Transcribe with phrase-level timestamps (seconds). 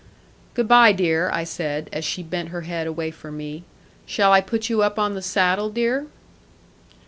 [0.55, 3.65] 'Good bye dear,' I said, as she bent her head away from me;
[4.07, 6.07] 'shall I put you up on the saddle, dear?'